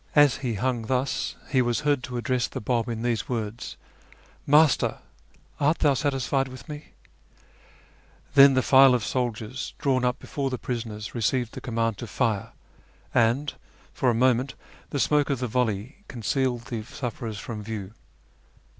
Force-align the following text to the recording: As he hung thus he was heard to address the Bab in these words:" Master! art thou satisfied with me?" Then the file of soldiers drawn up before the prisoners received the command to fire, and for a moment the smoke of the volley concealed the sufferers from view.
As 0.15 0.37
he 0.37 0.55
hung 0.55 0.87
thus 0.87 1.35
he 1.51 1.61
was 1.61 1.81
heard 1.81 2.01
to 2.05 2.17
address 2.17 2.47
the 2.47 2.59
Bab 2.59 2.89
in 2.89 3.03
these 3.03 3.29
words:" 3.29 3.77
Master! 4.57 4.97
art 5.59 5.77
thou 5.77 5.93
satisfied 5.93 6.47
with 6.47 6.67
me?" 6.67 6.93
Then 8.33 8.55
the 8.55 8.63
file 8.63 8.95
of 8.95 9.05
soldiers 9.05 9.75
drawn 9.77 10.03
up 10.03 10.17
before 10.17 10.49
the 10.49 10.57
prisoners 10.57 11.13
received 11.13 11.51
the 11.53 11.61
command 11.61 11.99
to 11.99 12.07
fire, 12.07 12.49
and 13.13 13.53
for 13.93 14.09
a 14.09 14.15
moment 14.15 14.55
the 14.89 14.99
smoke 14.99 15.29
of 15.29 15.37
the 15.37 15.45
volley 15.45 15.97
concealed 16.07 16.61
the 16.61 16.81
sufferers 16.81 17.37
from 17.37 17.61
view. 17.61 17.93